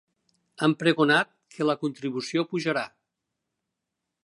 [0.67, 2.87] Han pregonat que la contribució pujarà.